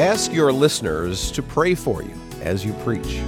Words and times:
Ask 0.00 0.32
your 0.32 0.50
listeners 0.50 1.30
to 1.32 1.42
pray 1.42 1.74
for 1.74 2.02
you 2.02 2.14
as 2.40 2.64
you 2.64 2.72
preach. 2.84 3.20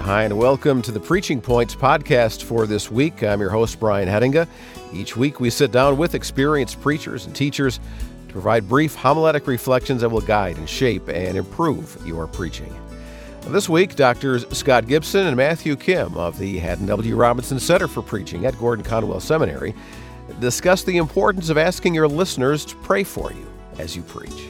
Hi, 0.00 0.22
and 0.22 0.38
welcome 0.38 0.80
to 0.80 0.90
the 0.90 0.98
Preaching 0.98 1.42
Points 1.42 1.76
podcast 1.76 2.42
for 2.42 2.66
this 2.66 2.90
week. 2.90 3.22
I'm 3.22 3.38
your 3.38 3.50
host, 3.50 3.78
Brian 3.78 4.08
Hedinga. 4.08 4.48
Each 4.94 5.14
week, 5.14 5.40
we 5.40 5.50
sit 5.50 5.72
down 5.72 5.98
with 5.98 6.14
experienced 6.14 6.80
preachers 6.80 7.26
and 7.26 7.36
teachers 7.36 7.78
to 8.28 8.32
provide 8.32 8.66
brief 8.66 8.96
homiletic 8.96 9.46
reflections 9.46 10.00
that 10.00 10.08
will 10.08 10.22
guide 10.22 10.56
and 10.56 10.66
shape 10.66 11.06
and 11.10 11.36
improve 11.36 11.98
your 12.06 12.26
preaching. 12.26 12.74
This 13.48 13.68
week, 13.68 13.94
Doctors 13.94 14.46
Scott 14.56 14.86
Gibson 14.86 15.26
and 15.26 15.36
Matthew 15.36 15.76
Kim 15.76 16.16
of 16.16 16.38
the 16.38 16.56
Haddon 16.60 16.86
W. 16.86 17.14
Robinson 17.14 17.60
Center 17.60 17.88
for 17.88 18.00
Preaching 18.00 18.46
at 18.46 18.58
Gordon 18.58 18.86
Conwell 18.86 19.20
Seminary 19.20 19.74
discuss 20.40 20.82
the 20.82 20.96
importance 20.96 21.50
of 21.50 21.58
asking 21.58 21.94
your 21.94 22.08
listeners 22.08 22.64
to 22.64 22.74
pray 22.76 23.04
for 23.04 23.30
you 23.34 23.46
as 23.78 23.96
you 23.96 24.02
preach. 24.02 24.48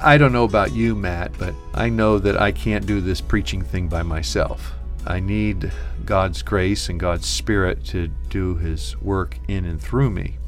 I 0.00 0.16
don't 0.16 0.32
know 0.32 0.44
about 0.44 0.72
you, 0.72 0.94
Matt, 0.94 1.36
but 1.38 1.54
I 1.74 1.88
know 1.88 2.18
that 2.18 2.40
I 2.40 2.52
can't 2.52 2.86
do 2.86 3.00
this 3.00 3.20
preaching 3.20 3.62
thing 3.62 3.88
by 3.88 4.02
myself. 4.02 4.74
I 5.06 5.20
need 5.20 5.72
God's 6.04 6.42
grace 6.42 6.88
and 6.88 7.00
God's 7.00 7.26
Spirit 7.26 7.84
to 7.86 8.08
do 8.28 8.54
His 8.56 8.96
work 9.00 9.38
in 9.48 9.64
and 9.64 9.80
through 9.80 10.10
me. 10.10 10.38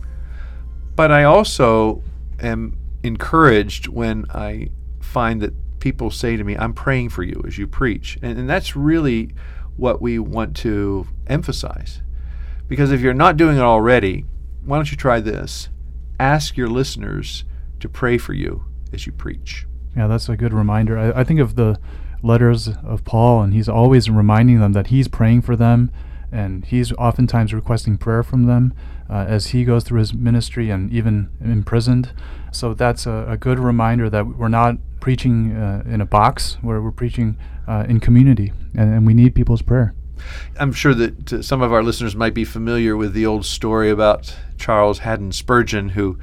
But 0.94 1.10
I 1.10 1.24
also 1.24 2.02
am 2.40 2.76
encouraged 3.02 3.88
when 3.88 4.26
I 4.30 4.68
find 5.00 5.40
that 5.42 5.54
people 5.80 6.10
say 6.10 6.36
to 6.36 6.44
me, 6.44 6.56
I'm 6.56 6.74
praying 6.74 7.08
for 7.08 7.22
you 7.22 7.42
as 7.46 7.58
you 7.58 7.66
preach. 7.66 8.18
And, 8.22 8.38
and 8.38 8.48
that's 8.48 8.76
really 8.76 9.34
what 9.76 10.00
we 10.00 10.18
want 10.18 10.56
to 10.58 11.06
emphasize. 11.26 12.02
Because 12.68 12.92
if 12.92 13.00
you're 13.00 13.14
not 13.14 13.36
doing 13.36 13.56
it 13.56 13.62
already, 13.62 14.26
why 14.64 14.76
don't 14.76 14.90
you 14.90 14.96
try 14.96 15.20
this? 15.20 15.70
Ask 16.20 16.58
your 16.58 16.68
listeners 16.68 17.44
to 17.80 17.88
pray 17.88 18.18
for 18.18 18.34
you 18.34 18.66
as 18.92 19.06
you 19.06 19.12
preach. 19.12 19.66
Yeah, 19.96 20.06
that's 20.06 20.28
a 20.28 20.36
good 20.36 20.52
reminder. 20.52 20.98
I, 20.98 21.20
I 21.20 21.24
think 21.24 21.40
of 21.40 21.54
the 21.54 21.80
letters 22.22 22.68
of 22.84 23.04
Paul, 23.04 23.40
and 23.40 23.54
he's 23.54 23.70
always 23.70 24.10
reminding 24.10 24.60
them 24.60 24.74
that 24.74 24.88
he's 24.88 25.08
praying 25.08 25.40
for 25.40 25.56
them, 25.56 25.90
and 26.30 26.66
he's 26.66 26.92
oftentimes 26.92 27.54
requesting 27.54 27.96
prayer 27.96 28.22
from 28.22 28.44
them 28.44 28.74
uh, 29.08 29.24
as 29.26 29.46
he 29.48 29.64
goes 29.64 29.82
through 29.82 30.00
his 30.00 30.12
ministry 30.12 30.68
and 30.68 30.92
even 30.92 31.30
imprisoned. 31.42 32.12
So 32.52 32.74
that's 32.74 33.06
a, 33.06 33.24
a 33.26 33.38
good 33.38 33.58
reminder 33.58 34.10
that 34.10 34.36
we're 34.36 34.48
not 34.48 34.74
preaching 35.00 35.56
uh, 35.56 35.82
in 35.86 36.02
a 36.02 36.06
box, 36.06 36.58
where 36.60 36.82
we're 36.82 36.90
preaching 36.90 37.38
uh, 37.66 37.86
in 37.88 37.98
community, 37.98 38.52
and, 38.74 38.92
and 38.92 39.06
we 39.06 39.14
need 39.14 39.34
people's 39.34 39.62
prayer. 39.62 39.94
I'm 40.58 40.72
sure 40.72 40.94
that 40.94 41.32
uh, 41.32 41.42
some 41.42 41.62
of 41.62 41.72
our 41.72 41.82
listeners 41.82 42.16
might 42.16 42.34
be 42.34 42.44
familiar 42.44 42.96
with 42.96 43.12
the 43.12 43.26
old 43.26 43.44
story 43.44 43.90
about 43.90 44.36
Charles 44.58 45.00
Haddon 45.00 45.32
Spurgeon, 45.32 45.90
who 45.90 46.18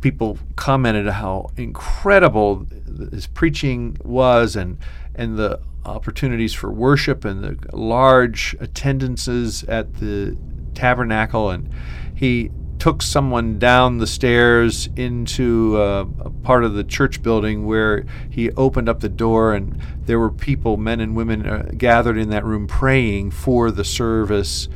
people 0.00 0.38
commented 0.56 1.08
how 1.08 1.50
incredible 1.56 2.66
his 3.10 3.26
preaching 3.26 3.96
was 4.04 4.56
and 4.56 4.78
and 5.14 5.36
the 5.36 5.60
opportunities 5.84 6.54
for 6.54 6.70
worship 6.70 7.24
and 7.24 7.42
the 7.42 7.76
large 7.76 8.54
attendances 8.60 9.64
at 9.64 9.94
the 9.94 10.36
tabernacle. 10.74 11.50
And 11.50 11.70
he 12.14 12.50
took 12.78 13.02
someone 13.02 13.58
down 13.58 13.98
the 13.98 14.06
stairs 14.06 14.88
into 14.96 15.76
uh, 15.76 16.06
a 16.20 16.30
part 16.30 16.64
of 16.64 16.74
the 16.74 16.84
church 16.84 17.22
building 17.22 17.66
where 17.66 18.04
he 18.30 18.50
opened 18.52 18.88
up 18.88 19.00
the 19.00 19.08
door 19.08 19.54
and 19.54 19.80
there 20.04 20.18
were 20.18 20.30
people 20.30 20.76
men 20.76 21.00
and 21.00 21.16
women 21.16 21.46
uh, 21.46 21.70
gathered 21.76 22.16
in 22.16 22.30
that 22.30 22.44
room 22.44 22.66
praying 22.66 23.30
for 23.30 23.70
the 23.70 23.84
service 23.84 24.68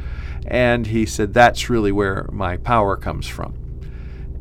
and 0.47 0.89
he 0.89 1.07
said 1.07 1.33
that's 1.33 1.71
really 1.71 1.93
where 1.93 2.29
my 2.33 2.57
power 2.57 2.97
comes 2.97 3.27
from 3.27 3.55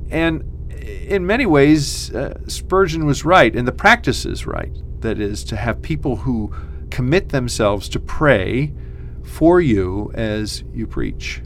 and 0.09 0.43
in 0.81 1.25
many 1.25 1.45
ways, 1.45 2.13
uh, 2.13 2.39
Spurgeon 2.47 3.05
was 3.05 3.23
right, 3.23 3.55
and 3.55 3.67
the 3.67 3.71
practice 3.71 4.25
is 4.25 4.45
right. 4.45 4.71
That 5.01 5.19
is, 5.19 5.43
to 5.45 5.55
have 5.55 5.81
people 5.81 6.17
who 6.17 6.53
commit 6.89 7.29
themselves 7.29 7.89
to 7.89 7.99
pray 7.99 8.73
for 9.23 9.61
you 9.61 10.11
as 10.13 10.63
you 10.73 10.87
preach. 10.87 11.41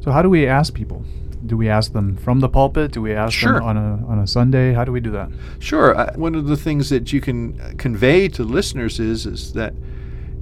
So, 0.00 0.10
how 0.10 0.22
do 0.22 0.30
we 0.30 0.46
ask 0.46 0.74
people? 0.74 1.04
Do 1.46 1.56
we 1.56 1.68
ask 1.68 1.92
them 1.92 2.16
from 2.16 2.40
the 2.40 2.48
pulpit? 2.48 2.92
Do 2.92 3.02
we 3.02 3.12
ask 3.14 3.32
sure. 3.32 3.54
them 3.54 3.62
on 3.62 3.76
a, 3.76 4.06
on 4.06 4.18
a 4.18 4.26
Sunday? 4.26 4.72
How 4.72 4.84
do 4.84 4.92
we 4.92 5.00
do 5.00 5.10
that? 5.12 5.30
Sure. 5.58 5.96
Uh, 5.96 6.12
one 6.16 6.34
of 6.34 6.46
the 6.46 6.56
things 6.56 6.90
that 6.90 7.12
you 7.12 7.20
can 7.20 7.76
convey 7.76 8.28
to 8.28 8.44
listeners 8.44 8.98
is, 8.98 9.26
is 9.26 9.52
that 9.52 9.74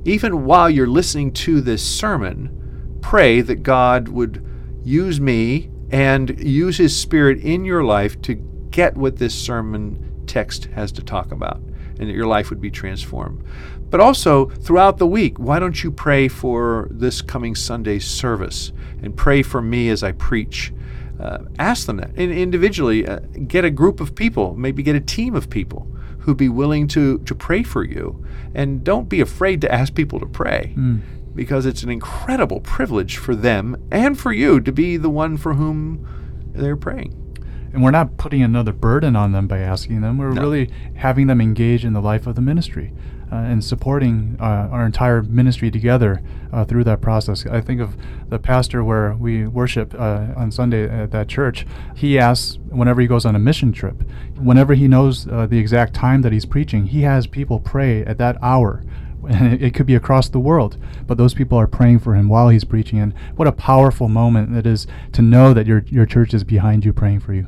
even 0.04 0.44
while 0.44 0.70
you're 0.70 0.86
listening 0.86 1.32
to 1.32 1.60
this 1.60 1.84
sermon, 1.84 2.98
pray 3.02 3.40
that 3.40 3.62
God 3.62 4.08
would 4.08 4.44
use 4.84 5.20
me 5.20 5.70
and 5.90 6.38
use 6.40 6.78
His 6.78 6.96
Spirit 6.96 7.38
in 7.40 7.64
your 7.64 7.84
life 7.84 8.20
to 8.22 8.34
get 8.34 8.96
what 8.96 9.16
this 9.16 9.34
sermon 9.34 10.24
text 10.26 10.66
has 10.66 10.92
to 10.92 11.02
talk 11.02 11.32
about 11.32 11.60
and 11.98 12.08
that 12.08 12.14
your 12.14 12.26
life 12.26 12.50
would 12.50 12.60
be 12.60 12.70
transformed. 12.70 13.42
But 13.90 14.00
also 14.00 14.46
throughout 14.46 14.98
the 14.98 15.06
week, 15.06 15.38
why 15.38 15.58
don't 15.58 15.82
you 15.82 15.90
pray 15.90 16.28
for 16.28 16.88
this 16.90 17.22
coming 17.22 17.54
Sunday's 17.54 18.04
service 18.04 18.72
and 19.02 19.16
pray 19.16 19.42
for 19.42 19.62
me 19.62 19.88
as 19.88 20.02
I 20.02 20.12
preach? 20.12 20.72
Uh, 21.20 21.38
ask 21.58 21.86
them 21.86 21.96
that. 21.98 22.10
And 22.16 22.32
individually, 22.32 23.06
uh, 23.06 23.20
get 23.46 23.64
a 23.64 23.70
group 23.70 24.00
of 24.00 24.14
people, 24.14 24.54
maybe 24.56 24.82
get 24.82 24.96
a 24.96 25.00
team 25.00 25.34
of 25.34 25.48
people 25.48 25.86
who'd 26.20 26.36
be 26.36 26.48
willing 26.48 26.88
to, 26.88 27.18
to 27.18 27.34
pray 27.34 27.62
for 27.62 27.84
you. 27.84 28.24
And 28.54 28.82
don't 28.82 29.08
be 29.08 29.20
afraid 29.20 29.60
to 29.62 29.72
ask 29.72 29.94
people 29.94 30.20
to 30.20 30.26
pray. 30.26 30.74
Mm 30.76 31.02
because 31.36 31.66
it's 31.66 31.82
an 31.82 31.90
incredible 31.90 32.60
privilege 32.60 33.18
for 33.18 33.36
them 33.36 33.76
and 33.92 34.18
for 34.18 34.32
you 34.32 34.58
to 34.58 34.72
be 34.72 34.96
the 34.96 35.10
one 35.10 35.36
for 35.36 35.54
whom 35.54 36.08
they're 36.52 36.76
praying. 36.76 37.25
And 37.72 37.82
we're 37.82 37.90
not 37.90 38.16
putting 38.16 38.42
another 38.42 38.72
burden 38.72 39.16
on 39.16 39.32
them 39.32 39.46
by 39.46 39.58
asking 39.58 40.00
them. 40.00 40.18
We're 40.18 40.32
no. 40.32 40.42
really 40.42 40.70
having 40.94 41.26
them 41.26 41.40
engage 41.40 41.84
in 41.84 41.92
the 41.92 42.00
life 42.00 42.26
of 42.26 42.34
the 42.34 42.40
ministry 42.40 42.92
uh, 43.30 43.36
and 43.36 43.64
supporting 43.64 44.36
uh, 44.40 44.68
our 44.70 44.86
entire 44.86 45.22
ministry 45.22 45.70
together 45.70 46.22
uh, 46.52 46.64
through 46.64 46.84
that 46.84 47.00
process. 47.00 47.44
I 47.46 47.60
think 47.60 47.80
of 47.80 47.96
the 48.28 48.38
pastor 48.38 48.84
where 48.84 49.14
we 49.14 49.46
worship 49.46 49.94
uh, 49.94 50.28
on 50.36 50.50
Sunday 50.50 50.88
at 50.88 51.10
that 51.10 51.28
church. 51.28 51.66
He 51.94 52.18
asks 52.18 52.58
whenever 52.68 53.00
he 53.00 53.06
goes 53.06 53.24
on 53.24 53.34
a 53.34 53.38
mission 53.38 53.72
trip, 53.72 54.02
whenever 54.36 54.74
he 54.74 54.86
knows 54.86 55.26
uh, 55.28 55.46
the 55.46 55.58
exact 55.58 55.94
time 55.94 56.22
that 56.22 56.32
he's 56.32 56.46
preaching, 56.46 56.86
he 56.86 57.02
has 57.02 57.26
people 57.26 57.60
pray 57.60 58.04
at 58.04 58.18
that 58.18 58.36
hour 58.42 58.82
and 59.30 59.60
it 59.60 59.74
could 59.74 59.86
be 59.86 59.94
across 59.94 60.28
the 60.28 60.38
world. 60.38 60.76
But 61.06 61.18
those 61.18 61.34
people 61.34 61.58
are 61.58 61.66
praying 61.66 62.00
for 62.00 62.14
him 62.14 62.28
while 62.28 62.48
he's 62.48 62.64
preaching, 62.64 62.98
and 62.98 63.14
what 63.36 63.48
a 63.48 63.52
powerful 63.52 64.08
moment 64.08 64.56
it 64.56 64.66
is 64.66 64.86
to 65.12 65.22
know 65.22 65.52
that 65.52 65.66
your 65.66 65.84
your 65.88 66.06
church 66.06 66.34
is 66.34 66.44
behind 66.44 66.84
you, 66.84 66.92
praying 66.92 67.20
for 67.20 67.34
you. 67.34 67.46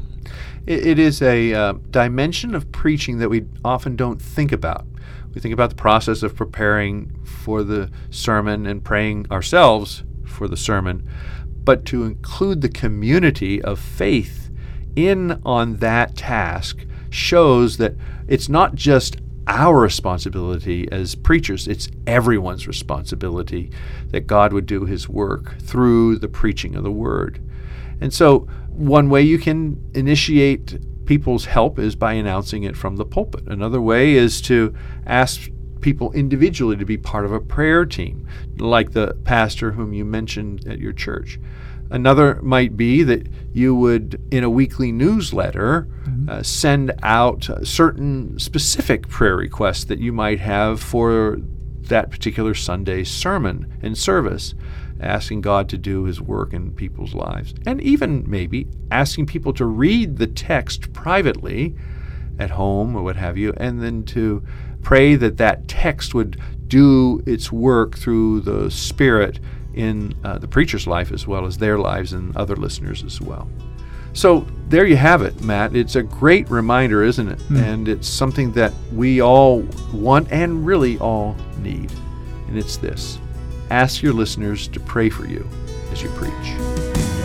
it, 0.66 0.86
it 0.86 0.98
is 0.98 1.22
a 1.22 1.54
uh, 1.54 1.72
dimension 1.90 2.54
of 2.54 2.70
preaching 2.72 3.18
that 3.18 3.30
we 3.30 3.46
often 3.64 3.96
don't 3.96 4.20
think 4.20 4.52
about. 4.52 4.86
We 5.34 5.40
think 5.40 5.52
about 5.52 5.70
the 5.70 5.76
process 5.76 6.22
of 6.22 6.34
preparing 6.34 7.14
for 7.24 7.62
the 7.62 7.90
sermon 8.10 8.66
and 8.66 8.82
praying 8.82 9.26
ourselves 9.30 10.02
for 10.24 10.48
the 10.48 10.56
sermon, 10.56 11.08
but 11.64 11.84
to 11.86 12.04
include 12.04 12.60
the 12.60 12.68
community 12.68 13.62
of 13.62 13.78
faith 13.78 14.50
in 14.96 15.40
on 15.44 15.76
that 15.76 16.16
task 16.16 16.84
shows 17.10 17.76
that 17.76 17.94
it's 18.26 18.48
not 18.48 18.74
just 18.74 19.18
our 19.48 19.80
responsibility 19.80 20.86
as 20.92 21.14
preachers. 21.14 21.66
It's 21.66 21.88
everyone's 22.06 22.68
responsibility 22.68 23.70
that 24.10 24.26
God 24.26 24.52
would 24.52 24.66
do 24.66 24.84
his 24.84 25.08
work 25.08 25.58
through 25.58 26.18
the 26.18 26.28
preaching 26.28 26.76
of 26.76 26.84
the 26.84 26.90
word. 26.90 27.42
And 28.00 28.12
so, 28.12 28.40
one 28.68 29.10
way 29.10 29.22
you 29.22 29.38
can 29.38 29.90
initiate 29.94 30.78
people's 31.06 31.46
help 31.46 31.78
is 31.78 31.96
by 31.96 32.12
announcing 32.12 32.62
it 32.62 32.76
from 32.76 32.96
the 32.96 33.04
pulpit. 33.04 33.48
Another 33.48 33.80
way 33.80 34.12
is 34.12 34.40
to 34.42 34.74
ask 35.06 35.50
people 35.88 36.12
individually 36.12 36.76
to 36.76 36.84
be 36.84 36.98
part 36.98 37.24
of 37.24 37.32
a 37.32 37.40
prayer 37.40 37.86
team, 37.86 38.28
like 38.58 38.92
the 38.92 39.14
pastor 39.24 39.72
whom 39.72 39.94
you 39.94 40.04
mentioned 40.04 40.68
at 40.68 40.78
your 40.78 40.92
church. 40.92 41.40
Another 41.90 42.42
might 42.42 42.76
be 42.76 43.02
that 43.04 43.26
you 43.54 43.74
would, 43.74 44.20
in 44.30 44.44
a 44.44 44.50
weekly 44.50 44.92
newsletter, 44.92 45.88
mm-hmm. 46.06 46.28
uh, 46.28 46.42
send 46.42 46.92
out 47.02 47.48
certain 47.62 48.38
specific 48.38 49.08
prayer 49.08 49.36
requests 49.36 49.84
that 49.84 49.98
you 49.98 50.12
might 50.12 50.40
have 50.40 50.78
for 50.78 51.38
that 51.84 52.10
particular 52.10 52.52
Sunday 52.52 53.02
sermon 53.02 53.72
and 53.80 53.96
service. 53.96 54.54
asking 55.00 55.40
God 55.40 55.70
to 55.70 55.78
do 55.78 56.04
His 56.04 56.20
work 56.20 56.52
in 56.52 56.72
people's 56.72 57.14
lives. 57.14 57.54
And 57.64 57.80
even 57.80 58.28
maybe 58.28 58.66
asking 58.90 59.24
people 59.24 59.54
to 59.54 59.64
read 59.64 60.18
the 60.18 60.26
text 60.26 60.92
privately 60.92 61.74
at 62.38 62.50
home 62.50 62.96
or 62.96 63.02
what 63.02 63.16
have 63.16 63.36
you, 63.36 63.52
and 63.56 63.82
then 63.82 64.04
to 64.04 64.42
pray 64.82 65.16
that 65.16 65.36
that 65.38 65.68
text 65.68 66.14
would 66.14 66.40
do 66.66 67.22
its 67.26 67.50
work 67.50 67.96
through 67.96 68.40
the 68.40 68.70
Spirit 68.70 69.40
in 69.74 70.14
uh, 70.24 70.38
the 70.38 70.48
preacher's 70.48 70.86
life 70.86 71.12
as 71.12 71.26
well 71.26 71.46
as 71.46 71.58
their 71.58 71.78
lives 71.78 72.12
and 72.12 72.36
other 72.36 72.56
listeners 72.56 73.02
as 73.04 73.20
well. 73.20 73.48
So 74.12 74.46
there 74.68 74.86
you 74.86 74.96
have 74.96 75.22
it, 75.22 75.40
Matt. 75.42 75.76
It's 75.76 75.96
a 75.96 76.02
great 76.02 76.50
reminder, 76.50 77.04
isn't 77.04 77.28
it? 77.28 77.38
Mm. 77.38 77.62
And 77.62 77.88
it's 77.88 78.08
something 78.08 78.52
that 78.52 78.72
we 78.92 79.22
all 79.22 79.60
want 79.92 80.32
and 80.32 80.66
really 80.66 80.98
all 80.98 81.36
need. 81.58 81.92
And 82.48 82.58
it's 82.58 82.76
this 82.76 83.18
ask 83.70 84.02
your 84.02 84.14
listeners 84.14 84.66
to 84.68 84.80
pray 84.80 85.10
for 85.10 85.26
you 85.26 85.46
as 85.92 86.02
you 86.02 86.08
preach. 86.10 87.17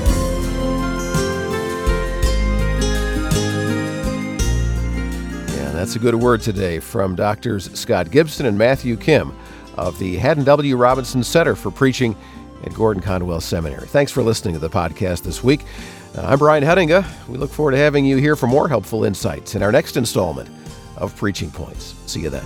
That's 5.84 5.98
a 5.98 6.00
good 6.00 6.16
word 6.16 6.40
today 6.40 6.80
from 6.80 7.14
Doctors 7.14 7.70
Scott 7.78 8.10
Gibson 8.10 8.46
and 8.46 8.58
Matthew 8.58 8.96
Kim 8.96 9.38
of 9.76 10.00
the 10.00 10.16
Haddon 10.16 10.46
W. 10.46 10.78
Robinson 10.78 11.22
Center 11.26 11.56
for 11.56 11.72
Preaching 11.72 12.16
at 12.64 12.74
Gordon 12.74 13.04
Conwell 13.04 13.42
Seminary. 13.42 13.86
Thanks 13.88 14.10
for 14.10 14.24
listening 14.24 14.54
to 14.54 14.62
the 14.62 14.70
podcast 14.70 15.24
this 15.24 15.44
week. 15.44 15.60
Uh, 16.18 16.22
I'm 16.22 16.40
Brian 16.40 16.64
Hedinga. 16.64 17.06
We 17.28 17.38
look 17.38 17.52
forward 17.52 17.74
to 17.74 17.78
having 17.78 18.06
you 18.06 18.16
here 18.16 18.38
for 18.38 18.48
more 18.48 18.70
helpful 18.70 19.04
insights 19.04 19.56
in 19.56 19.62
our 19.62 19.74
next 19.74 19.98
installment 19.98 20.50
of 20.96 21.14
Preaching 21.18 21.52
Points. 21.52 21.96
See 22.06 22.22
you 22.22 22.30
then. 22.30 22.46